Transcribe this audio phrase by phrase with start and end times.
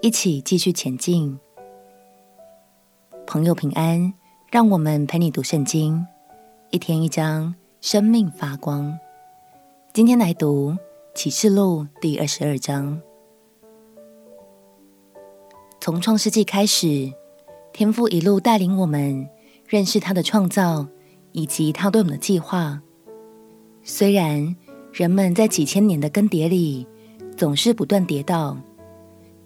[0.00, 1.36] 一起继续前进，
[3.26, 4.14] 朋友平安。
[4.50, 6.06] 让我们陪你读圣经，
[6.70, 8.96] 一天一章，生命发光。
[9.92, 10.74] 今天来读
[11.14, 12.98] 启示录第二十二章。
[15.80, 17.12] 从创世纪开始，
[17.72, 19.28] 天父一路带领我们
[19.66, 20.86] 认识他的创造
[21.32, 22.80] 以及他对我们的计划。
[23.82, 24.56] 虽然
[24.92, 26.86] 人们在几千年的更迭里
[27.36, 28.56] 总是不断跌倒。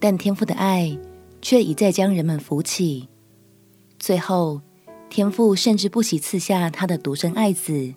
[0.03, 0.99] 但天父的爱
[1.41, 3.09] 却一再将人们扶起，
[4.01, 4.61] 最后
[5.09, 7.95] 天父甚至不惜赐下他的独生爱子，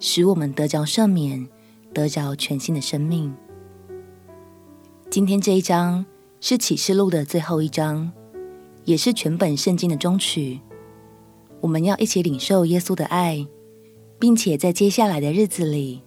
[0.00, 1.46] 使我们得着赦免，
[1.94, 3.32] 得着全新的生命。
[5.08, 6.04] 今天这一章
[6.40, 8.10] 是启示录的最后一章，
[8.84, 10.58] 也是全本圣经的终曲。
[11.60, 13.46] 我们要一起领受耶稣的爱，
[14.18, 16.02] 并且在接下来的日子里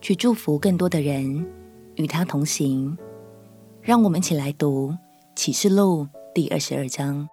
[0.00, 1.46] 去祝福更多的人，
[1.94, 2.98] 与他同行。
[3.90, 4.94] 让我们一起来读
[5.34, 7.28] 启示录第二十二章。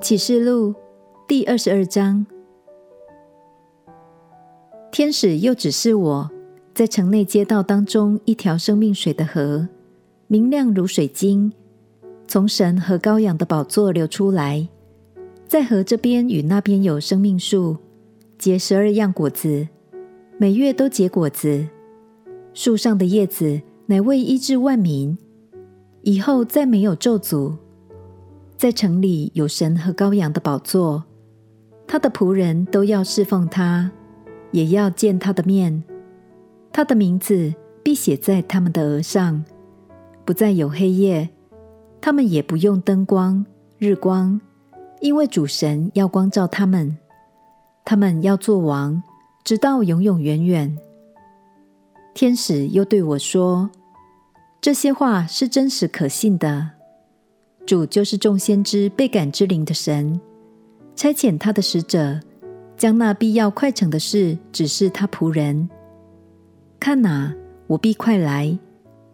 [0.00, 0.74] 启示录
[1.26, 2.24] 第二十二章，
[4.90, 6.30] 天使又指示我
[6.72, 9.68] 在城内街道当中一条生命水的河，
[10.26, 11.52] 明亮如水晶，
[12.26, 14.66] 从神和羔羊的宝座流出来，
[15.46, 17.76] 在河这边与那边有生命树，
[18.38, 19.68] 结十二样果子，
[20.38, 21.68] 每月都结果子。
[22.54, 25.16] 树上的叶子乃为医治万民，
[26.02, 27.56] 以后再没有咒诅。
[28.56, 31.04] 在城里有神和羔羊的宝座，
[31.86, 33.90] 他的仆人都要侍奉他，
[34.50, 35.84] 也要见他的面。
[36.72, 39.44] 他的名字必写在他们的额上，
[40.24, 41.28] 不再有黑夜，
[42.00, 43.46] 他们也不用灯光、
[43.78, 44.40] 日光，
[45.00, 46.98] 因为主神要光照他们。
[47.84, 49.00] 他们要做王，
[49.44, 50.76] 直到永永远远。
[52.14, 53.70] 天使又对我说
[54.60, 56.70] ：“这些话是真实可信的。
[57.64, 60.20] 主就是众先知被感之灵的神，
[60.96, 62.20] 差遣他的使者，
[62.76, 65.68] 将那必要快成的事指示他仆人。
[66.80, 67.34] 看哪，
[67.68, 68.58] 我必快来。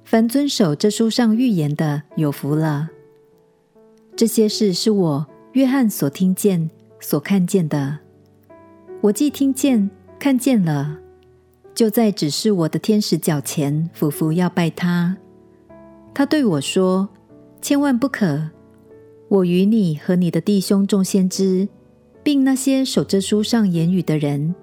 [0.05, 2.88] 凡遵守这书上预言的，有福了。
[4.16, 7.99] 这些事是我约翰所听见、所看见的。
[9.03, 11.00] 我既听见、看见了。”
[11.75, 15.17] 就在指示我的天使脚前俯伏要拜他。
[16.15, 17.09] 他对我说
[17.61, 18.51] ：“千万不可！
[19.29, 21.69] 我与你和你的弟兄众先知，
[22.23, 24.55] 并那些守这书上言语的人，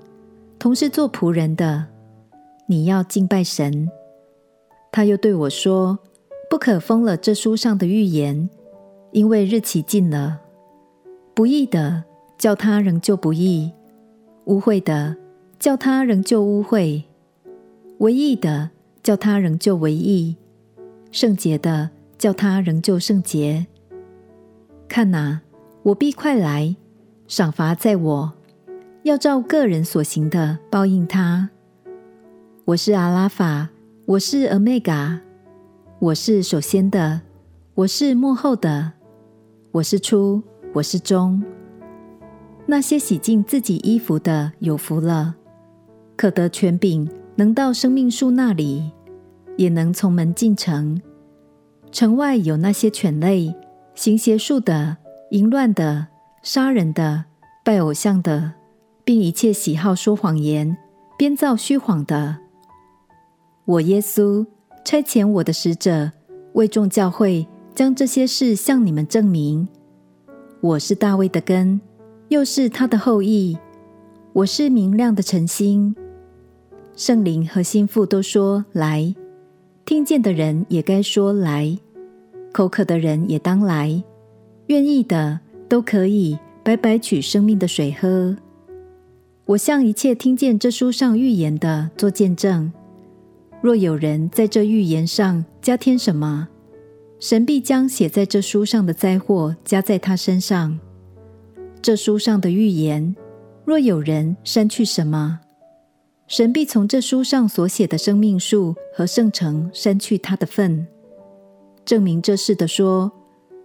[0.57, 1.87] 同是做仆人的，
[2.67, 3.89] 你要敬拜神。”
[4.93, 5.99] 他又对我说
[6.49, 8.49] ：“不可封了这书上的预言，
[9.11, 10.39] 因为日期近了。
[11.33, 12.05] 不义的
[12.37, 13.73] 叫他仍旧不义，
[14.45, 15.17] 污秽的。”
[15.61, 17.03] 叫他仍旧污秽，
[17.99, 18.71] 唯义的
[19.03, 20.35] 叫他仍旧唯义，
[21.11, 23.67] 圣洁的叫他仍旧圣洁。
[24.87, 25.41] 看哪，
[25.83, 26.75] 我必快来，
[27.27, 28.33] 赏罚在我，
[29.03, 31.51] 要照个人所行的报应他。
[32.65, 33.69] 我是阿拉法，
[34.07, 35.19] 我是俄梅戛，
[35.99, 37.21] 我是首先的，
[37.75, 38.93] 我是末后的，
[39.73, 40.41] 我是初，
[40.73, 41.43] 我是终。
[42.65, 45.35] 那些洗净自己衣服的有福了。
[46.21, 48.91] 可得权柄，能到生命树那里，
[49.57, 51.01] 也能从门进城。
[51.91, 53.55] 城外有那些犬类、
[53.95, 54.97] 行邪术的、
[55.31, 56.05] 淫乱的、
[56.43, 57.25] 杀人的、
[57.65, 58.51] 拜偶像的，
[59.03, 60.77] 并一切喜好说谎言、
[61.17, 62.37] 编造虚谎的。
[63.65, 64.45] 我耶稣
[64.85, 66.11] 差遣我的使者，
[66.53, 69.67] 为众教会将这些事向你们证明。
[70.61, 71.81] 我是大卫的根，
[72.27, 73.57] 又是他的后裔。
[74.33, 75.95] 我是明亮的晨星。
[76.95, 79.15] 圣灵和心腹都说来，
[79.85, 81.77] 听见的人也该说来，
[82.51, 84.03] 口渴的人也当来，
[84.67, 88.35] 愿意的都可以白白取生命的水喝。
[89.45, 92.71] 我向一切听见这书上预言的做见证，
[93.61, 96.47] 若有人在这预言上加添什么，
[97.19, 100.79] 神必将写在这书上的灾祸加在他身上。
[101.81, 103.15] 这书上的预言，
[103.65, 105.39] 若有人删去什么，
[106.31, 110.87] 神必从这书上所写的生命树和圣城删去他的份，
[111.83, 113.11] 证明这事的说：“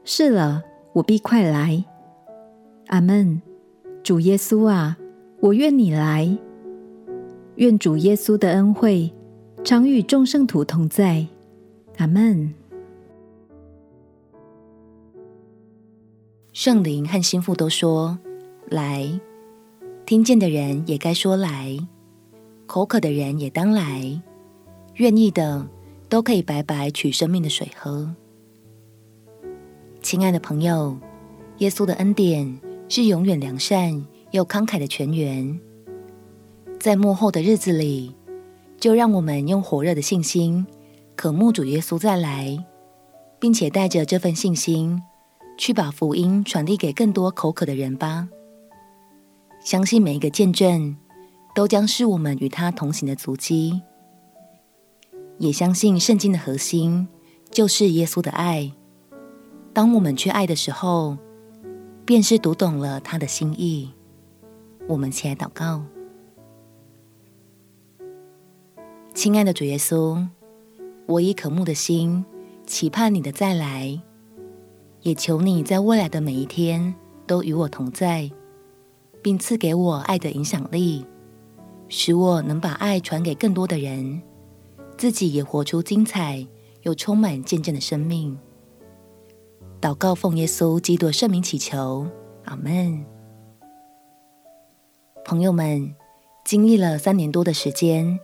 [0.03, 0.65] 是了，
[0.95, 1.85] 我必快来。”
[2.89, 3.41] 阿门。
[4.03, 4.99] 主耶稣啊，
[5.39, 6.37] 我愿你来。
[7.55, 9.13] 愿主耶稣的恩惠
[9.63, 11.25] 常与众圣徒同在。
[11.99, 12.53] 阿门。
[16.53, 18.19] 圣灵和心腹都说
[18.69, 19.21] ：“来。”
[20.05, 21.79] 听见的人也该说来，
[22.67, 24.21] 口渴的人也当来，
[24.95, 25.67] 愿意的
[26.09, 28.13] 都可以白白取生命的水喝。
[30.03, 30.97] 亲爱的朋友，
[31.59, 35.59] 耶稣的恩典是永远良善又慷慨的泉源。
[36.79, 38.15] 在幕后的日子里，
[38.79, 40.67] 就让我们用火热的信心
[41.15, 42.65] 渴慕主耶稣再来，
[43.39, 45.01] 并且带着这份信心
[45.57, 48.29] 去把福音传递给更多口渴的人吧。
[49.65, 50.97] 相信每一个见证
[51.57, 53.81] 都将是我们与他同行的足迹，
[55.39, 57.09] 也相信圣经的核心
[57.51, 58.71] 就是耶稣的爱。
[59.73, 61.17] 当我们去爱的时候，
[62.05, 63.91] 便是读懂了他的心意。
[64.87, 65.83] 我们起来祷告，
[69.15, 70.29] 亲爱的主耶稣，
[71.07, 72.23] 我以渴慕的心
[72.67, 73.99] 期盼你的再来，
[75.01, 76.95] 也求你在未来的每一天
[77.27, 78.31] 都与我同在。
[79.23, 81.05] 并赐给我爱的影响力，
[81.89, 84.21] 使我能把爱传给更多的人，
[84.97, 86.47] 自己也活出精彩
[86.83, 88.39] 又充满见证的生命。
[89.81, 92.07] 祷告奉耶稣基督圣名祈求，
[92.45, 93.05] 阿门。
[95.25, 95.95] 朋友们，
[96.45, 98.19] 经历了三年多的时间，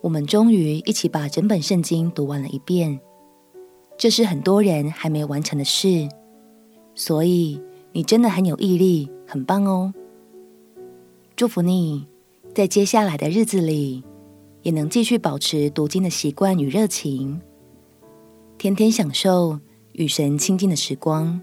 [0.00, 2.98] 我们终于一起把整本圣经读完了一遍，
[3.98, 6.08] 这是很多人还没完成的事，
[6.94, 7.60] 所以
[7.92, 9.92] 你真的很有毅力，很棒哦。
[11.34, 12.06] 祝福你，
[12.56, 14.02] 在接下来的日子里，
[14.62, 17.38] 也能继续保持读经的习惯与热情，
[18.56, 19.60] 天天享受
[19.92, 21.38] 与神亲近的时光。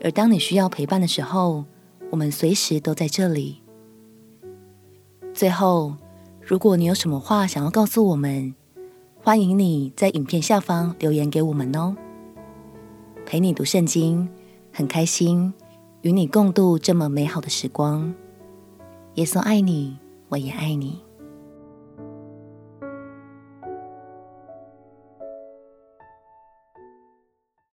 [0.00, 1.64] 而当你需要陪伴的时候，
[2.12, 3.62] 我们随时都在这里。
[5.34, 5.96] 最后，
[6.40, 8.54] 如果你有什么话想要告诉我们，
[9.20, 11.96] 欢迎你在影片下方留言给我们哦。
[13.26, 14.28] 陪你读圣经，
[14.70, 15.52] 很开心
[16.02, 18.14] 与你共度这么美好的时光。
[19.14, 19.98] 耶稣爱你，
[20.32, 21.11] 我也爱你。